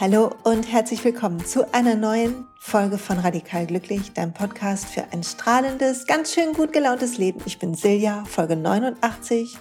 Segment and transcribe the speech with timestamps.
[0.00, 5.22] Hallo und herzlich willkommen zu einer neuen Folge von Radikal Glücklich, deinem Podcast für ein
[5.22, 7.40] strahlendes, ganz schön gut gelauntes Leben.
[7.44, 9.58] Ich bin Silja, Folge 89.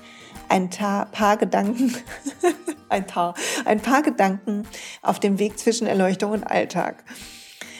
[0.47, 1.93] Ein paar Gedanken,
[2.89, 4.65] ein, paar, ein paar Gedanken
[5.01, 7.03] auf dem Weg zwischen Erleuchtung und Alltag.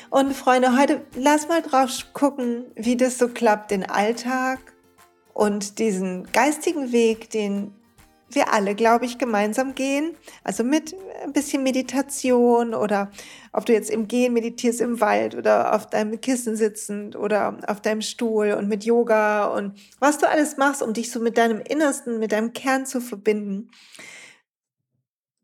[0.10, 4.60] Und Freunde, heute lass mal drauf gucken, wie das so klappt, den Alltag
[5.34, 7.74] und diesen geistigen Weg, den
[8.36, 10.16] wir alle, glaube ich, gemeinsam gehen.
[10.44, 13.12] Also mit ein bisschen Meditation oder
[13.54, 17.82] ob du jetzt im Gehen meditierst im Wald oder auf deinem Kissen sitzend oder auf
[17.82, 21.62] deinem Stuhl und mit Yoga und was du alles machst, um dich so mit deinem
[21.62, 23.70] Innersten, mit deinem Kern zu verbinden.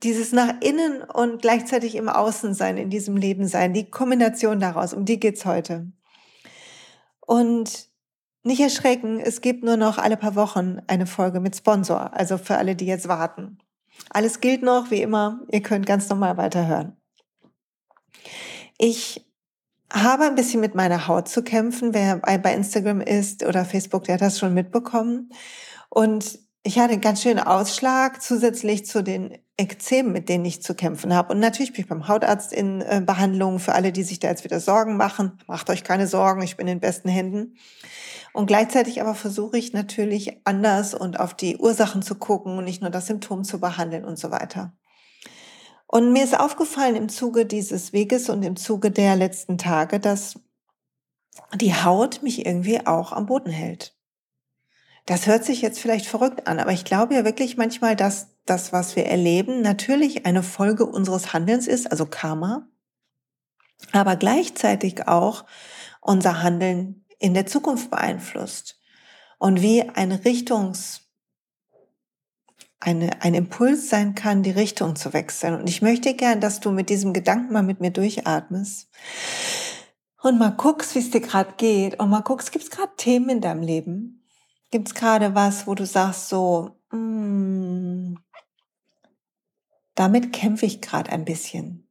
[0.04, 4.94] Dieses nach innen und gleichzeitig im Außen sein, in diesem Leben sein, die Kombination daraus,
[4.94, 5.92] um die geht's heute.
[7.26, 7.90] Und
[8.48, 12.58] nicht erschrecken, es gibt nur noch alle paar Wochen eine Folge mit Sponsor, also für
[12.58, 13.60] alle, die jetzt warten.
[14.10, 16.98] Alles gilt noch, wie immer, ihr könnt ganz normal weiterhören.
[18.78, 19.26] Ich
[19.92, 21.94] habe ein bisschen mit meiner Haut zu kämpfen.
[21.94, 25.30] Wer bei Instagram ist oder Facebook, der hat das schon mitbekommen.
[25.90, 30.76] Und ich hatte einen ganz schönen Ausschlag zusätzlich zu den Ekzemen, mit denen ich zu
[30.76, 31.34] kämpfen habe.
[31.34, 34.44] Und natürlich bin ich beim Hautarzt in äh, Behandlung für alle, die sich da jetzt
[34.44, 35.40] wieder Sorgen machen.
[35.48, 37.56] Macht euch keine Sorgen, ich bin in besten Händen.
[38.34, 42.82] Und gleichzeitig aber versuche ich natürlich anders und auf die Ursachen zu gucken und nicht
[42.82, 44.74] nur das Symptom zu behandeln und so weiter.
[45.88, 50.38] Und mir ist aufgefallen im Zuge dieses Weges und im Zuge der letzten Tage, dass
[51.56, 53.97] die Haut mich irgendwie auch am Boden hält.
[55.08, 58.74] Das hört sich jetzt vielleicht verrückt an, aber ich glaube ja wirklich manchmal, dass das,
[58.74, 62.68] was wir erleben, natürlich eine Folge unseres Handelns ist, also Karma,
[63.94, 65.46] aber gleichzeitig auch
[66.02, 68.82] unser Handeln in der Zukunft beeinflusst
[69.40, 71.04] und wie ein Richtungs
[72.82, 75.56] eine, ein Impuls sein kann, die Richtung zu wechseln.
[75.56, 78.90] Und ich möchte gern, dass du mit diesem Gedanken mal mit mir durchatmest
[80.22, 83.30] und mal guckst, wie es dir gerade geht und mal guckst, gibt es gerade Themen
[83.30, 84.27] in deinem Leben?
[84.72, 88.16] Gibt es gerade was, wo du sagst so, mm,
[89.96, 91.88] damit kämpfe ich gerade ein bisschen.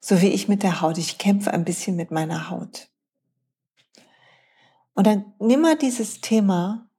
[0.00, 0.98] So wie ich mit der Haut.
[0.98, 2.90] Ich kämpfe ein bisschen mit meiner Haut.
[4.94, 6.90] Und dann nimm mal dieses Thema,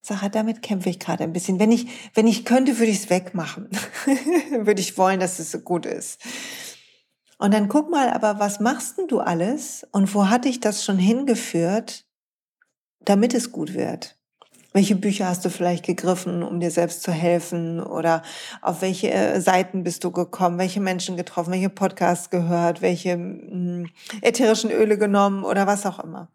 [0.00, 1.58] sag, damit kämpfe ich gerade ein bisschen.
[1.58, 3.68] Wenn ich, wenn ich könnte, würde ich es wegmachen.
[4.50, 6.20] würde ich wollen, dass es so gut ist.
[7.38, 10.84] Und dann guck mal, aber was machst denn du alles und wo hat dich das
[10.84, 12.06] schon hingeführt,
[13.04, 14.16] damit es gut wird?
[14.72, 17.80] Welche Bücher hast du vielleicht gegriffen, um dir selbst zu helfen?
[17.80, 18.22] Oder
[18.60, 20.58] auf welche äh, Seiten bist du gekommen?
[20.58, 21.52] Welche Menschen getroffen?
[21.52, 22.82] Welche Podcasts gehört?
[22.82, 23.88] Welche hm,
[24.20, 26.28] ätherischen Öle genommen oder was auch immer?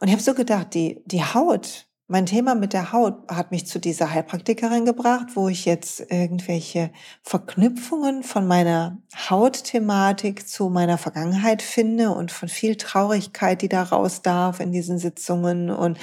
[0.00, 3.66] Und ich habe so gedacht, die, die Haut, mein Thema mit der Haut hat mich
[3.66, 6.90] zu dieser Heilpraktikerin gebracht, wo ich jetzt irgendwelche
[7.22, 8.98] Verknüpfungen von meiner
[9.30, 14.98] Hautthematik zu meiner Vergangenheit finde und von viel Traurigkeit, die da raus darf in diesen
[14.98, 15.96] Sitzungen und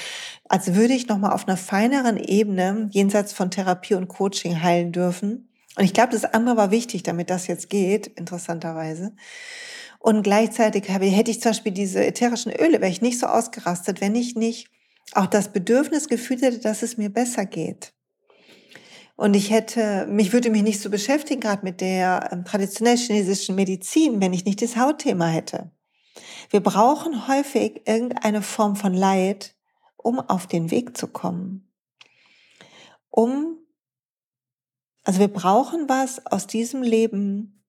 [0.47, 5.47] als würde ich nochmal auf einer feineren Ebene jenseits von Therapie und Coaching heilen dürfen.
[5.77, 9.13] Und ich glaube, das andere war wichtig, damit das jetzt geht, interessanterweise.
[9.99, 14.15] Und gleichzeitig hätte ich zum Beispiel diese ätherischen Öle, wäre ich nicht so ausgerastet, wenn
[14.15, 14.71] ich nicht
[15.13, 17.93] auch das Bedürfnis gefühlt hätte, dass es mir besser geht.
[19.15, 23.55] Und ich hätte, mich würde mich nicht so beschäftigen, gerade mit der ähm, traditionell chinesischen
[23.55, 25.71] Medizin, wenn ich nicht das Hautthema hätte.
[26.49, 29.55] Wir brauchen häufig irgendeine Form von Leid,
[29.97, 31.69] um auf den Weg zu kommen.
[33.09, 33.57] Um,
[35.03, 37.65] also wir brauchen was aus diesem Leben,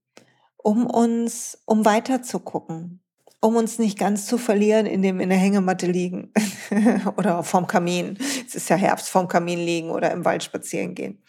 [0.56, 3.02] um uns, um weiter zu gucken,
[3.40, 6.32] um uns nicht ganz zu verlieren, in dem in der Hängematte liegen
[7.16, 8.18] oder vorm Kamin.
[8.46, 11.22] Es ist ja Herbst, vorm Kamin liegen oder im Wald spazieren gehen.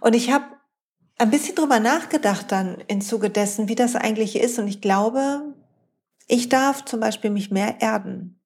[0.00, 0.44] Und ich habe
[1.18, 4.58] ein bisschen drüber nachgedacht dann im Zuge dessen, wie das eigentlich ist.
[4.58, 5.54] Und ich glaube,
[6.26, 8.40] ich darf zum Beispiel mich mehr erden.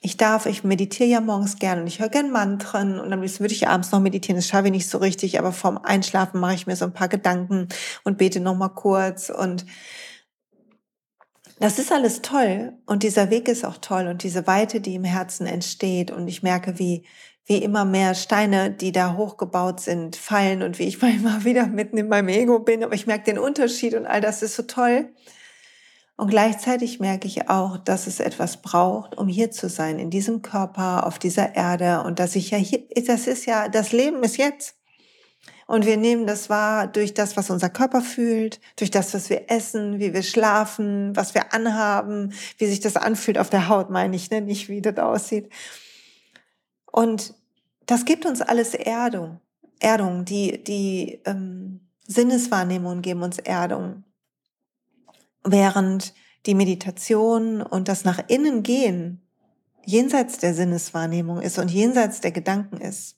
[0.00, 3.54] Ich darf, ich meditiere ja morgens gerne und ich höre gern Mantren und dann würde
[3.54, 4.36] ich abends noch meditieren.
[4.36, 7.08] Das schaffe ich nicht so richtig, aber vorm Einschlafen mache ich mir so ein paar
[7.08, 7.68] Gedanken
[8.02, 9.64] und bete noch mal kurz und
[11.62, 15.04] das ist alles toll und dieser Weg ist auch toll und diese Weite, die im
[15.04, 17.04] Herzen entsteht und ich merke, wie
[17.46, 21.98] wie immer mehr Steine, die da hochgebaut sind, fallen und wie ich mal wieder mitten
[21.98, 25.12] in meinem Ego bin, aber ich merke den Unterschied und all das ist so toll.
[26.16, 30.42] Und gleichzeitig merke ich auch, dass es etwas braucht, um hier zu sein, in diesem
[30.42, 32.02] Körper, auf dieser Erde.
[32.04, 34.76] Und dass ich ja hier, das ist ja, das Leben ist jetzt.
[35.66, 39.50] Und wir nehmen das wahr durch das, was unser Körper fühlt, durch das, was wir
[39.50, 44.16] essen, wie wir schlafen, was wir anhaben, wie sich das anfühlt auf der Haut, meine
[44.16, 44.40] ich, ne?
[44.40, 45.50] nicht wie das aussieht.
[46.90, 47.34] Und
[47.86, 49.40] das gibt uns alles Erdung,
[49.80, 54.04] Erdung, die, die ähm, Sinneswahrnehmungen geben uns Erdung.
[55.44, 56.14] Während
[56.46, 59.22] die Meditation und das nach innen gehen
[59.84, 63.16] jenseits der Sinneswahrnehmung ist und jenseits der Gedanken ist.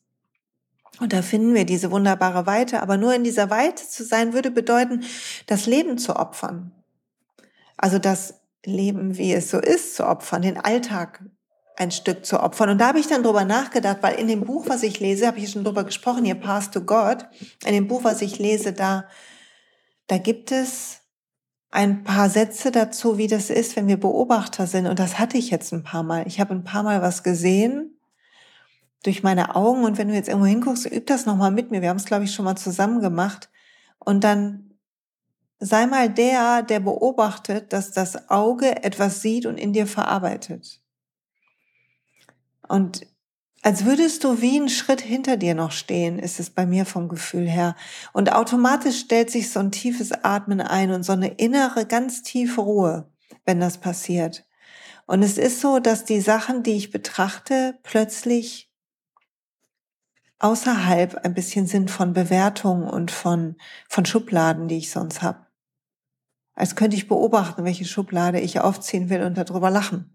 [1.01, 2.83] Und da finden wir diese wunderbare Weite.
[2.83, 5.05] Aber nur in dieser Weite zu sein, würde bedeuten,
[5.47, 6.73] das Leben zu opfern.
[7.77, 11.23] Also das Leben, wie es so ist, zu opfern, den Alltag
[11.77, 12.71] ein Stück zu opfern.
[12.71, 15.39] Und da habe ich dann drüber nachgedacht, weil in dem Buch, was ich lese, habe
[15.39, 17.27] ich schon drüber gesprochen, hier Path to God,
[17.67, 19.07] in dem Buch, was ich lese, da,
[20.07, 21.01] da gibt es
[21.73, 24.87] ein paar Sätze dazu, wie das ist, wenn wir Beobachter sind.
[24.87, 26.25] Und das hatte ich jetzt ein paar Mal.
[26.29, 27.94] Ich habe ein paar Mal was gesehen
[29.05, 29.85] durch meine Augen.
[29.85, 31.83] Und wenn du jetzt irgendwo hinguckst, üb das nochmal mit mir.
[31.83, 33.51] Wir haben es, glaube ich, schon mal zusammen gemacht.
[33.99, 34.75] Und dann
[35.61, 40.81] sei mal der, der beobachtet, dass das Auge etwas sieht und in dir verarbeitet.
[42.67, 43.07] Und
[43.63, 47.09] als würdest du wie einen Schritt hinter dir noch stehen, ist es bei mir vom
[47.09, 47.77] Gefühl her.
[48.13, 52.61] Und automatisch stellt sich so ein tiefes Atmen ein und so eine innere, ganz tiefe
[52.61, 53.11] Ruhe,
[53.47, 54.45] wenn das passiert.
[55.07, 58.71] Und es ist so, dass die Sachen, die ich betrachte, plötzlich
[60.39, 63.57] außerhalb ein bisschen sind von Bewertungen und von,
[63.89, 65.47] von Schubladen, die ich sonst habe.
[66.55, 70.15] Als könnte ich beobachten, welche Schublade ich aufziehen will und darüber lachen.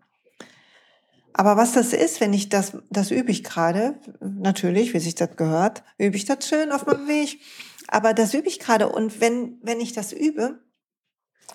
[1.34, 5.36] Aber was das ist, wenn ich das, das übe ich gerade, natürlich, wie sich das
[5.36, 7.40] gehört, übe ich das schön auf meinem Weg.
[7.88, 8.90] Aber das übe ich gerade.
[8.90, 10.60] Und wenn, wenn ich das übe,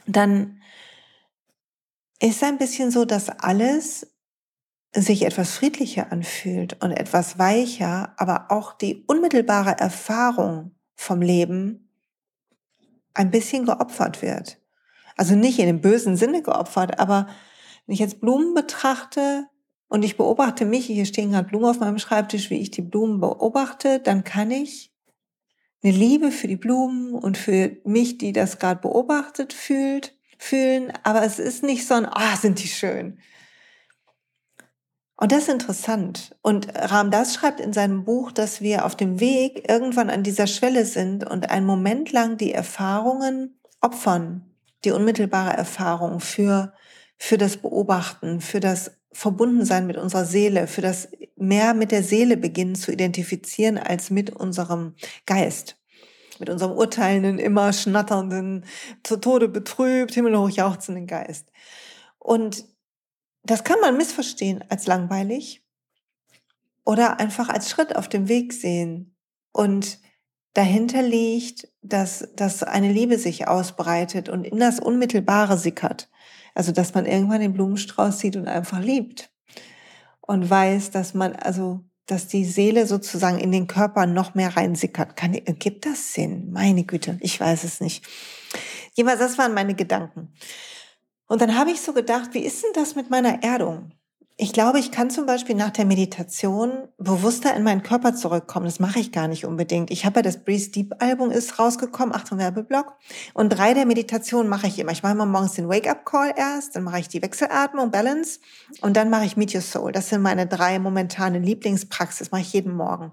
[0.07, 0.61] dann
[2.21, 4.14] ist ein bisschen so, dass alles
[4.95, 11.91] sich etwas friedlicher anfühlt und etwas weicher, aber auch die unmittelbare Erfahrung vom Leben
[13.13, 14.61] ein bisschen geopfert wird.
[15.17, 17.29] Also nicht in dem bösen Sinne geopfert, aber
[17.87, 19.49] wenn ich jetzt Blumen betrachte,
[19.89, 23.21] und ich beobachte mich, hier stehen gerade Blumen auf meinem Schreibtisch, wie ich die Blumen
[23.21, 24.93] beobachte, dann kann ich
[25.85, 31.23] eine Liebe für die Blumen und für mich, die das gerade beobachtet fühlt, fühlen, aber
[31.23, 33.19] es ist nicht so ein, ah, sind die schön.
[35.17, 36.37] Und das ist interessant.
[36.43, 40.47] Und Ram Das schreibt in seinem Buch, dass wir auf dem Weg irgendwann an dieser
[40.47, 44.45] Schwelle sind und einen Moment lang die Erfahrungen opfern,
[44.85, 46.73] die unmittelbare Erfahrung für,
[47.17, 52.03] für das Beobachten, für das verbunden sein mit unserer Seele, für das mehr mit der
[52.03, 54.95] Seele beginnen zu identifizieren als mit unserem
[55.27, 55.77] Geist.
[56.41, 58.65] Mit unserem urteilenden, immer schnatternden,
[59.05, 61.53] zu Tode betrübt, himmelhoch jauchzenden Geist.
[62.19, 62.65] Und
[63.45, 65.63] das kann man missverstehen als langweilig
[66.85, 69.17] oder einfach als Schritt auf dem Weg sehen.
[69.53, 69.99] Und
[70.55, 76.11] dahinter liegt, dass, dass eine Liebe sich ausbreitet und in das Unmittelbare sickert.
[76.55, 79.31] Also, dass man irgendwann den Blumenstrauß sieht und einfach liebt.
[80.21, 85.17] Und weiß, dass man, also, dass die Seele sozusagen in den Körper noch mehr reinsickert.
[85.17, 86.51] Kann, gibt das Sinn?
[86.53, 88.07] Meine Güte, ich weiß es nicht.
[88.95, 90.33] Jedenfalls, das waren meine Gedanken.
[91.35, 93.91] Und dann habe ich so gedacht, wie ist denn das mit meiner Erdung?
[94.37, 98.67] Ich glaube, ich kann zum Beispiel nach der Meditation bewusster in meinen Körper zurückkommen.
[98.67, 99.91] Das mache ich gar nicht unbedingt.
[99.91, 102.93] Ich habe ja das Breeze Deep Album ist rausgekommen, Achtung Werbeblock.
[103.33, 104.93] Und drei der Meditationen mache ich immer.
[104.93, 108.39] Ich mache immer morgens den Wake-up Call erst, dann mache ich die Wechselatmung, Balance
[108.81, 109.91] und dann mache ich Meet Your Soul.
[109.91, 113.11] Das sind meine drei momentanen Lieblingspraxis, mache ich jeden Morgen.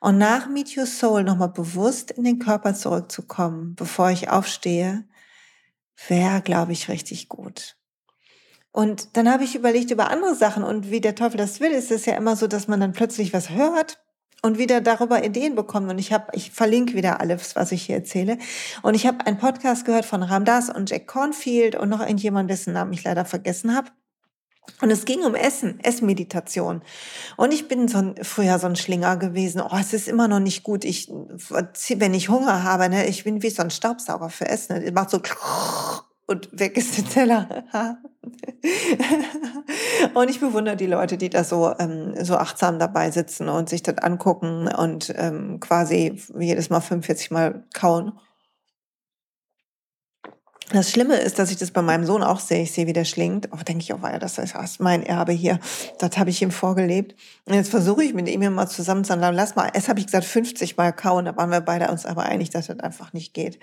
[0.00, 5.04] Und nach Meet Your Soul nochmal bewusst in den Körper zurückzukommen, bevor ich aufstehe,
[6.08, 7.76] wäre, glaube ich, richtig gut.
[8.72, 11.92] Und dann habe ich überlegt über andere Sachen und wie der Teufel das will, ist
[11.92, 14.04] es ja immer so, dass man dann plötzlich was hört
[14.42, 15.88] und wieder darüber Ideen bekommt.
[15.88, 18.36] Und ich habe, ich verlinke wieder alles, was ich hier erzähle.
[18.82, 22.72] Und ich habe einen Podcast gehört von Ramdas und Jack Cornfield und noch irgendjemand, dessen
[22.72, 23.90] Namen ich leider vergessen habe.
[24.80, 26.82] Und es ging um Essen, Essmeditation.
[27.36, 29.60] Und ich bin so ein, früher so ein Schlinger gewesen.
[29.60, 30.84] Oh, es ist immer noch nicht gut.
[30.84, 34.76] Ich, wenn ich Hunger habe, ne, ich bin wie so ein Staubsauger für Essen.
[34.76, 35.20] Es macht so
[36.26, 37.64] und weg ist der Teller.
[40.14, 43.82] und ich bewundere die Leute, die da so, ähm, so achtsam dabei sitzen und sich
[43.82, 48.12] das angucken und ähm, quasi jedes Mal 45 Mal kauen.
[50.70, 52.62] Das Schlimme ist, dass ich das bei meinem Sohn auch sehe.
[52.62, 53.50] Ich sehe, wie der schlingt.
[53.52, 55.60] Oh, denke ich auch, ja, das ist mein Erbe hier.
[55.98, 57.14] Das habe ich ihm vorgelebt.
[57.44, 60.06] Und jetzt versuche ich mit ihm mal zusammen zu sagen, lass mal, es habe ich
[60.06, 61.26] gesagt, 50 Mal kauen.
[61.26, 63.58] Da waren wir beide uns aber einig, dass das einfach nicht geht.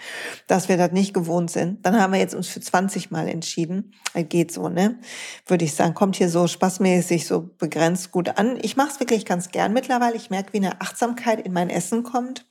[0.46, 1.84] Dass wir das nicht gewohnt sind.
[1.86, 3.94] Dann haben wir jetzt uns für 20 Mal entschieden.
[4.14, 5.00] Geht so, ne?
[5.48, 5.96] Würde ich sagen.
[5.96, 8.60] Kommt hier so spaßmäßig, so begrenzt gut an.
[8.62, 10.16] Ich mache es wirklich ganz gern mittlerweile.
[10.16, 12.46] Ich merke, wie eine Achtsamkeit in mein Essen kommt.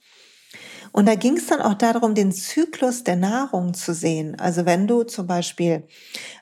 [0.93, 4.39] Und da ging es dann auch darum, den Zyklus der Nahrung zu sehen.
[4.39, 5.85] Also wenn du zum Beispiel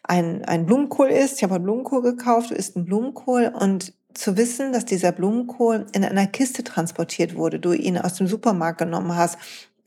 [0.02, 4.36] ein, ein Blumenkohl isst, ich habe einen Blumenkohl gekauft, du isst einen Blumenkohl und zu
[4.36, 9.14] wissen, dass dieser Blumenkohl in einer Kiste transportiert wurde, du ihn aus dem Supermarkt genommen
[9.14, 9.38] hast,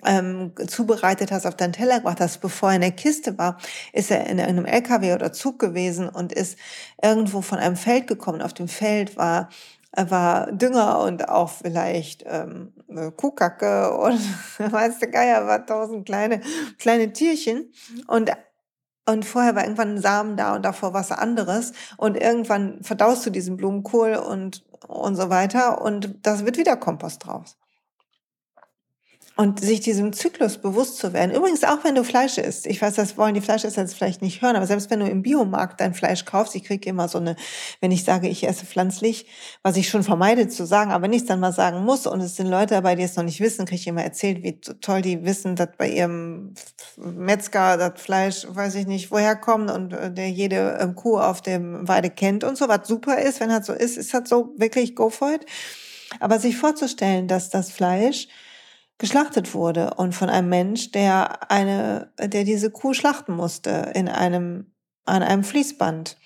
[0.06, 3.58] ähm, zubereitet hast, auf deinen Teller gebracht hast, bevor er in der Kiste war,
[3.94, 6.58] ist er in einem LKW oder Zug gewesen und ist
[7.02, 8.42] irgendwo von einem Feld gekommen.
[8.42, 9.50] Auf dem Feld war
[9.96, 12.74] war Dünger und auch vielleicht ähm,
[13.18, 14.20] Kuhkacke und
[14.72, 16.42] weißt du, Geier war tausend kleine,
[16.78, 17.72] kleine Tierchen
[18.08, 18.32] und
[19.08, 21.74] und vorher war irgendwann ein Samen da und davor was anderes.
[21.98, 25.82] Und irgendwann verdaust du diesen Blumenkohl und, und so weiter.
[25.82, 27.58] Und das wird wieder Kompost draus
[29.38, 31.34] und sich diesem Zyklus bewusst zu werden.
[31.34, 32.68] Übrigens auch, wenn du Fleisch isst.
[32.68, 35.22] Ich weiß, das wollen die Fleischesser jetzt vielleicht nicht hören, aber selbst wenn du im
[35.22, 37.36] Biomarkt dein Fleisch kaufst, ich kriege immer so eine,
[37.80, 39.26] wenn ich sage, ich esse pflanzlich,
[39.64, 42.48] was ich schon vermeide zu sagen, aber es dann mal sagen muss und es sind
[42.48, 45.56] Leute dabei, die es noch nicht wissen, kriege ich immer erzählt, wie toll die wissen,
[45.56, 46.54] dass bei ihrem
[46.98, 51.42] Metzger das Fleisch, weiß ich nicht, woher kommt und äh, der jede ähm, Kuh auf
[51.42, 54.54] dem Weide kennt und so, was super ist, wenn das so ist, ist das so
[54.58, 55.46] wirklich go for it.
[56.20, 58.28] Aber sich vorzustellen, dass das Fleisch
[59.02, 64.76] geschlachtet wurde und von einem Mensch, der eine, der diese Kuh schlachten musste in einem,
[65.06, 66.18] an einem Fließband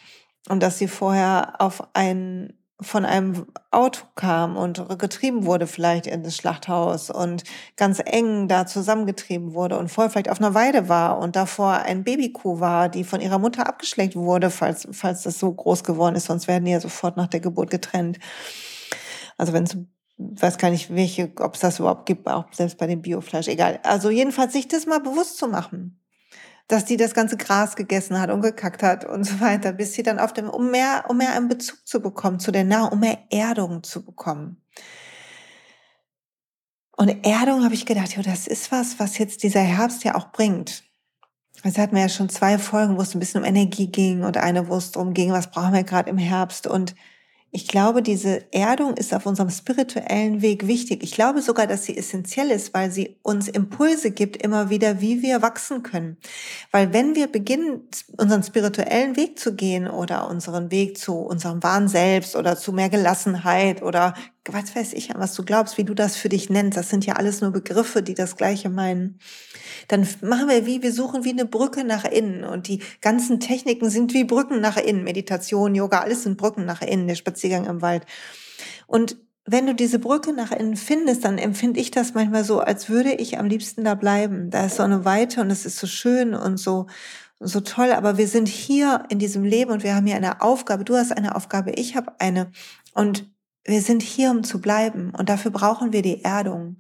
[0.50, 2.52] und dass sie vorher auf ein,
[2.82, 7.46] von einem Auto kam und getrieben wurde vielleicht in das Schlachthaus und
[7.78, 12.04] ganz eng da zusammengetrieben wurde und vorher vielleicht auf einer Weide war und davor ein
[12.04, 16.26] Babykuh war, die von ihrer Mutter abgeschleckt wurde, falls, falls das so groß geworden ist,
[16.26, 18.20] sonst werden die ja sofort nach der Geburt getrennt.
[19.38, 19.78] Also wenn es
[20.18, 23.80] weiß gar nicht, welche, ob es das überhaupt gibt, auch selbst bei dem Biofleisch, egal.
[23.84, 26.00] Also jedenfalls sich das mal bewusst zu machen,
[26.68, 30.04] dass die das ganze Gras gegessen hat und gekackt hat und so weiter, bis sie
[30.04, 33.00] dann auf dem, um mehr, um mehr einen Bezug zu bekommen zu der Nahrung, um
[33.02, 34.62] mehr Erdung zu bekommen.
[36.98, 40.32] Und Erdung habe ich gedacht, jo, das ist was, was jetzt dieser Herbst ja auch
[40.32, 40.84] bringt.
[41.62, 44.38] Also hatten wir ja schon zwei Folgen, wo es ein bisschen um Energie ging und
[44.38, 46.96] eine, wo es darum ging, was brauchen wir gerade im Herbst und
[47.56, 51.02] ich glaube, diese Erdung ist auf unserem spirituellen Weg wichtig.
[51.04, 55.22] Ich glaube sogar, dass sie essentiell ist, weil sie uns Impulse gibt, immer wieder, wie
[55.22, 56.18] wir wachsen können.
[56.72, 61.88] Weil wenn wir beginnen, unseren spirituellen Weg zu gehen oder unseren Weg zu unserem wahren
[61.88, 64.16] Selbst oder zu mehr Gelassenheit oder
[64.50, 67.16] was weiß ich, was du glaubst, wie du das für dich nennst, das sind ja
[67.16, 69.20] alles nur Begriffe, die das Gleiche meinen,
[69.88, 73.90] dann machen wir wie, wir suchen wie eine Brücke nach innen und die ganzen Techniken
[73.90, 77.82] sind wie Brücken nach innen, Meditation, Yoga, alles sind Brücken nach innen, der Spaziergang im
[77.82, 78.06] Wald.
[78.88, 82.90] Und wenn du diese Brücke nach innen findest, dann empfinde ich das manchmal so, als
[82.90, 84.50] würde ich am liebsten da bleiben.
[84.50, 86.88] Da ist so eine Weite und es ist so schön und so,
[87.40, 90.84] so toll, aber wir sind hier in diesem Leben und wir haben hier eine Aufgabe.
[90.84, 92.52] Du hast eine Aufgabe, ich habe eine.
[92.94, 93.30] Und
[93.66, 95.12] wir sind hier, um zu bleiben.
[95.18, 96.78] Und dafür brauchen wir die Erdung.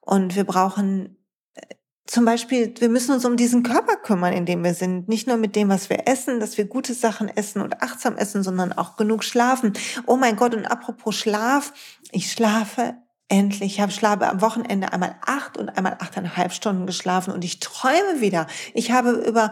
[0.00, 1.16] Und wir brauchen
[1.54, 1.74] äh,
[2.06, 5.08] zum Beispiel, wir müssen uns um diesen Körper kümmern, in dem wir sind.
[5.08, 8.42] Nicht nur mit dem, was wir essen, dass wir gute Sachen essen und achtsam essen,
[8.42, 9.72] sondern auch genug schlafen.
[10.06, 11.72] Oh mein Gott, und apropos Schlaf,
[12.10, 12.94] ich schlafe
[13.32, 13.72] endlich.
[13.72, 18.20] Ich habe schlafe am Wochenende einmal acht und einmal achteinhalb Stunden geschlafen und ich träume
[18.20, 18.46] wieder.
[18.74, 19.50] Ich habe über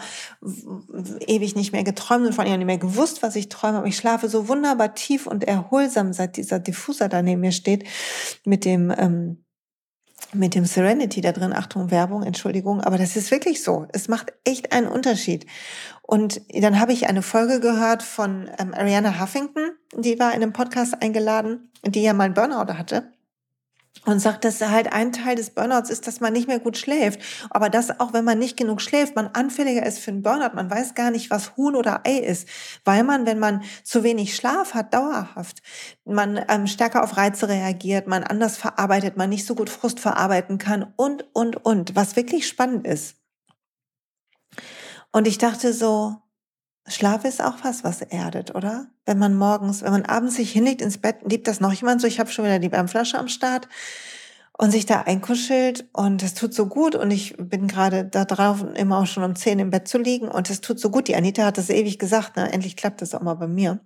[1.27, 3.97] ewig nicht mehr geträumt und vor allem nicht mehr gewusst, was ich träume, aber ich
[3.97, 7.85] schlafe so wunderbar tief und erholsam, seit dieser Diffuser da neben mir steht,
[8.45, 9.45] mit dem, ähm,
[10.35, 11.55] mit dem Serenity da drin.
[11.55, 13.87] Achtung, Werbung, Entschuldigung, aber das ist wirklich so.
[13.95, 15.47] Es macht echt einen Unterschied.
[16.03, 20.53] Und dann habe ich eine Folge gehört von ähm, Ariana Huffington, die war in einem
[20.53, 23.11] Podcast eingeladen, die ja mal einen Burnout hatte
[24.07, 27.21] und sagt, dass halt ein Teil des Burnouts ist, dass man nicht mehr gut schläft.
[27.51, 30.55] Aber dass auch wenn man nicht genug schläft, man anfälliger ist für einen Burnout.
[30.55, 32.49] Man weiß gar nicht, was Huhn oder Ei ist,
[32.85, 35.61] weil man, wenn man zu wenig Schlaf hat, dauerhaft,
[36.05, 40.59] man ähm, stärker auf Reize reagiert, man anders verarbeitet, man nicht so gut Frust verarbeiten
[40.59, 43.17] kann und, und, und, was wirklich spannend ist.
[45.13, 46.17] Und ich dachte so,
[46.87, 48.87] Schlaf ist auch was, was erdet, oder?
[49.07, 52.07] Wenn man morgens, wenn man abends sich hinlegt ins Bett, liebt das noch jemand so,
[52.07, 53.69] ich habe schon wieder die Wärmflasche am Start
[54.61, 58.65] und sich da einkuschelt und es tut so gut und ich bin gerade da drauf,
[58.75, 61.09] immer auch schon um zehn im Bett zu liegen und es tut so gut.
[61.09, 62.53] Die Anita hat das ewig gesagt, ne?
[62.53, 63.81] endlich klappt das auch mal bei mir.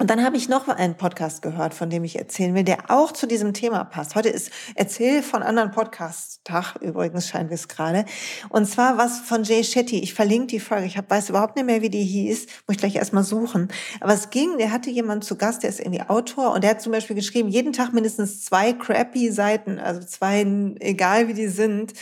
[0.00, 3.12] Und dann habe ich noch einen Podcast gehört, von dem ich erzählen will, der auch
[3.12, 4.14] zu diesem Thema passt.
[4.14, 8.06] Heute ist Erzähl von anderen Podcast-Tag, übrigens scheint es gerade.
[8.48, 9.98] Und zwar was von Jay Shetty.
[9.98, 10.86] Ich verlinke die Folge.
[10.86, 12.46] Ich hab, weiß überhaupt nicht mehr, wie die hieß.
[12.66, 13.68] Muss ich gleich erstmal suchen.
[14.00, 16.80] Aber es ging, der hatte jemanden zu Gast, der ist irgendwie Autor und der hat
[16.80, 20.46] zum Beispiel geschrieben, jeden Tag mindestens zwei crappy Seiten, also zwei,
[20.80, 21.92] egal wie die sind,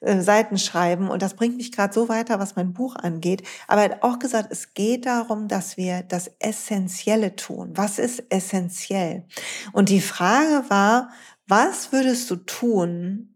[0.00, 1.08] äh, Seiten schreiben.
[1.08, 3.42] Und das bringt mich gerade so weiter, was mein Buch angeht.
[3.68, 7.72] Aber er hat auch gesagt, es geht darum, dass wir das Essentielle tun.
[7.74, 9.24] Was ist essentiell?
[9.72, 11.10] Und die Frage war,
[11.46, 13.34] was würdest du tun,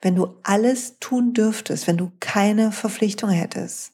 [0.00, 3.92] wenn du alles tun dürftest, wenn du keine Verpflichtung hättest?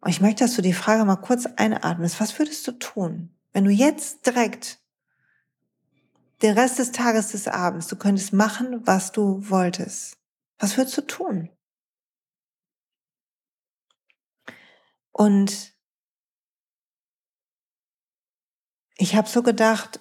[0.00, 2.20] Und ich möchte, dass du die Frage mal kurz einatmest.
[2.20, 4.78] Was würdest du tun, wenn du jetzt direkt
[6.42, 10.18] den Rest des Tages, des Abends, du könntest machen, was du wolltest.
[10.58, 11.50] Was würdest du tun?
[15.12, 15.74] Und
[18.96, 20.00] ich habe so gedacht,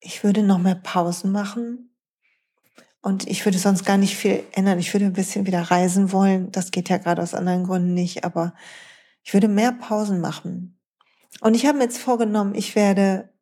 [0.00, 1.96] ich würde noch mehr Pausen machen
[3.00, 4.78] und ich würde sonst gar nicht viel ändern.
[4.78, 6.52] Ich würde ein bisschen wieder reisen wollen.
[6.52, 8.54] Das geht ja gerade aus anderen Gründen nicht, aber
[9.22, 10.78] ich würde mehr Pausen machen.
[11.40, 13.32] Und ich habe mir jetzt vorgenommen, ich werde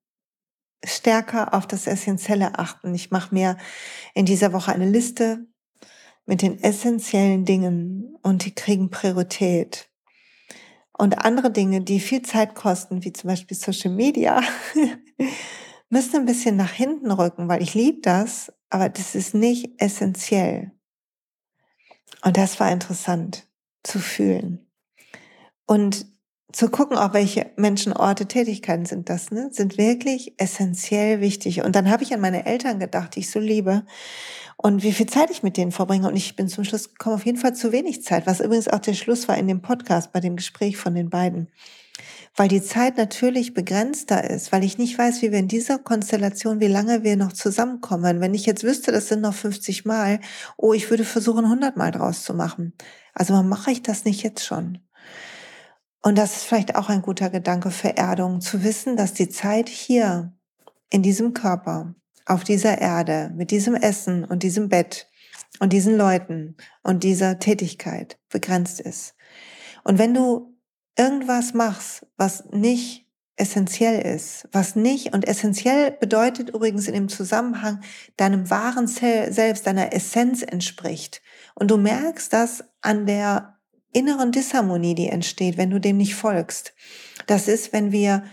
[0.84, 2.94] stärker auf das Essentielle achten.
[2.94, 3.56] Ich mache mir
[4.14, 5.46] in dieser Woche eine Liste
[6.26, 9.90] mit den essentiellen Dingen und die kriegen Priorität.
[10.96, 14.40] Und andere Dinge, die viel Zeit kosten, wie zum Beispiel Social Media,
[15.88, 20.72] müssen ein bisschen nach hinten rücken, weil ich liebe das, aber das ist nicht essentiell.
[22.24, 23.46] Und das war interessant
[23.82, 24.66] zu fühlen.
[25.66, 26.06] Und
[26.52, 29.48] zu gucken, auch welche Menschen, Orte, Tätigkeiten sind das, ne?
[29.50, 31.62] sind wirklich essentiell wichtig.
[31.62, 33.84] Und dann habe ich an meine Eltern gedacht, die ich so liebe
[34.56, 36.08] und wie viel Zeit ich mit denen verbringe.
[36.08, 38.78] Und ich bin zum Schluss gekommen, auf jeden Fall zu wenig Zeit, was übrigens auch
[38.78, 41.50] der Schluss war in dem Podcast, bei dem Gespräch von den beiden.
[42.36, 46.60] Weil die Zeit natürlich begrenzter ist, weil ich nicht weiß, wie wir in dieser Konstellation,
[46.60, 48.20] wie lange wir noch zusammenkommen.
[48.20, 50.20] Wenn ich jetzt wüsste, das sind noch 50 Mal,
[50.56, 52.74] oh, ich würde versuchen, 100 Mal draus zu machen.
[53.12, 54.83] Also mache ich das nicht jetzt schon?
[56.04, 59.70] Und das ist vielleicht auch ein guter Gedanke für Erdung, zu wissen, dass die Zeit
[59.70, 60.34] hier
[60.90, 61.94] in diesem Körper,
[62.26, 65.08] auf dieser Erde, mit diesem Essen und diesem Bett
[65.60, 69.14] und diesen Leuten und dieser Tätigkeit begrenzt ist.
[69.82, 70.54] Und wenn du
[70.98, 77.80] irgendwas machst, was nicht essentiell ist, was nicht, und essentiell bedeutet übrigens in dem Zusammenhang
[78.18, 81.22] deinem wahren Selbst, deiner Essenz entspricht,
[81.54, 83.53] und du merkst das an der
[83.94, 86.74] inneren Disharmonie, die entsteht, wenn du dem nicht folgst.
[87.26, 88.24] Das ist, wenn wir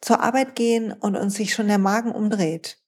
[0.00, 2.82] zur Arbeit gehen und uns sich schon der Magen umdreht,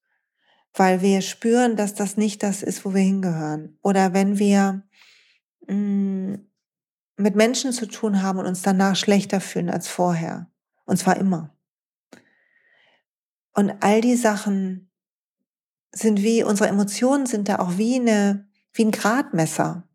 [0.74, 3.78] weil wir spüren, dass das nicht das ist, wo wir hingehören.
[3.82, 4.82] Oder wenn wir
[5.66, 6.46] mh, mm,
[7.16, 10.50] mit Menschen zu tun haben und uns danach schlechter fühlen als vorher.
[10.86, 11.54] Und zwar immer.
[13.54, 14.90] Und all die Sachen
[15.92, 19.88] sind wie, unsere Emotionen sind da auch wie eine, wie ein Gradmesser.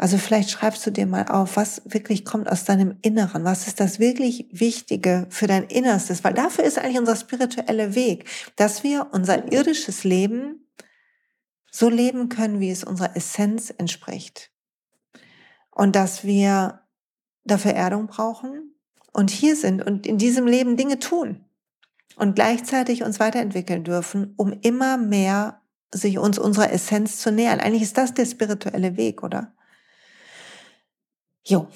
[0.00, 3.80] Also vielleicht schreibst du dir mal auf, was wirklich kommt aus deinem Inneren, was ist
[3.80, 8.24] das wirklich Wichtige für dein Innerstes, weil dafür ist eigentlich unser spiritueller Weg,
[8.56, 10.66] dass wir unser irdisches Leben
[11.70, 14.50] so leben können, wie es unserer Essenz entspricht.
[15.70, 16.80] Und dass wir
[17.44, 18.74] dafür Erdung brauchen
[19.12, 21.44] und hier sind und in diesem Leben Dinge tun
[22.16, 25.60] und gleichzeitig uns weiterentwickeln dürfen, um immer mehr
[25.92, 27.60] sich uns unserer Essenz zu nähern.
[27.60, 29.52] Eigentlich ist das der spirituelle Weg, oder?
[31.44, 31.68] Jo,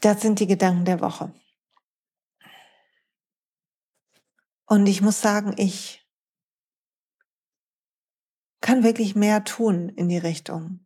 [0.00, 1.32] das sind die Gedanken der Woche.
[4.66, 6.04] Und ich muss sagen, ich
[8.60, 10.80] kann wirklich mehr tun in die Richtung.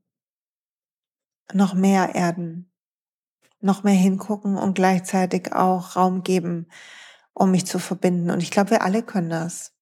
[1.52, 2.70] Noch mehr erden,
[3.60, 6.68] noch mehr hingucken und gleichzeitig auch Raum geben,
[7.32, 8.30] um mich zu verbinden.
[8.30, 9.72] Und ich glaube, wir alle können das.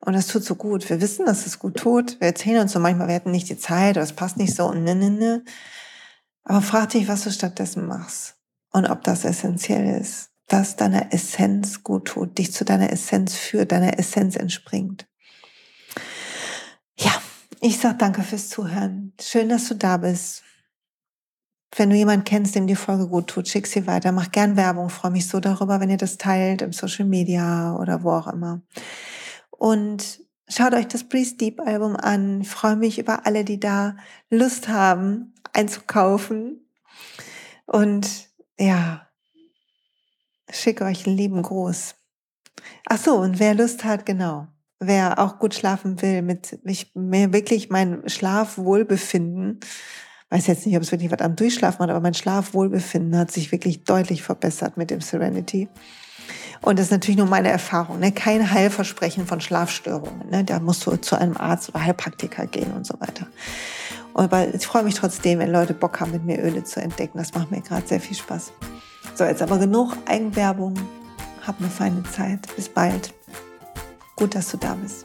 [0.00, 0.90] Und das tut so gut.
[0.90, 2.20] Wir wissen, dass es gut tut.
[2.20, 4.66] Wir erzählen uns so manchmal, wir hätten nicht die Zeit oder es passt nicht so
[4.66, 5.44] und ne, ne, ne.
[6.44, 8.36] Aber frag dich, was du stattdessen machst
[8.70, 13.72] und ob das essentiell ist, was deiner Essenz gut tut, dich zu deiner Essenz führt,
[13.72, 15.06] deiner Essenz entspringt.
[16.98, 17.12] Ja,
[17.60, 19.14] ich sag danke fürs Zuhören.
[19.20, 20.42] Schön, dass du da bist.
[21.76, 24.12] Wenn du jemanden kennst, dem die Folge gut tut, schick sie weiter.
[24.12, 24.90] Mach gern Werbung.
[24.90, 28.62] Freue mich so darüber, wenn ihr das teilt im Social Media oder wo auch immer.
[29.50, 32.42] Und schaut euch das Breeze Deep Album an.
[32.42, 33.96] Ich freue mich über alle, die da
[34.30, 36.68] Lust haben, einzukaufen.
[37.66, 38.28] Und
[38.58, 39.08] ja,
[40.50, 41.94] schicke euch einen lieben Gruß.
[42.88, 44.46] Ach so, und wer Lust hat, genau,
[44.80, 49.60] wer auch gut schlafen will, mit mich, mir wirklich mein Schlafwohlbefinden,
[50.30, 53.52] weiß jetzt nicht, ob es wirklich was am Durchschlafen hat, aber mein Schlafwohlbefinden hat sich
[53.52, 55.68] wirklich deutlich verbessert mit dem Serenity.
[56.64, 58.10] Und das ist natürlich nur meine Erfahrung, ne?
[58.10, 60.30] kein Heilversprechen von Schlafstörungen.
[60.30, 60.44] Ne?
[60.44, 63.26] Da musst du zu einem Arzt oder Heilpraktiker gehen und so weiter.
[64.14, 67.18] Aber ich freue mich trotzdem, wenn Leute Bock haben, mit mir Öle zu entdecken.
[67.18, 68.52] Das macht mir gerade sehr viel Spaß.
[69.14, 70.74] So, jetzt aber genug Eigenwerbung.
[71.46, 72.40] Hab eine feine Zeit.
[72.56, 73.12] Bis bald.
[74.16, 75.04] Gut, dass du da bist.